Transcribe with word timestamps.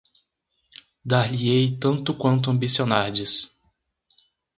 Dar-lhe-ei 1.05 1.77
tanto 1.77 2.17
quanto 2.17 2.49
ambicionardes 2.49 3.61